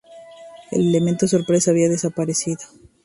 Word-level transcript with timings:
El 0.71 0.87
elemento 0.87 1.27
sorpresa 1.27 1.69
había 1.69 1.87
desaparecido. 1.87 2.63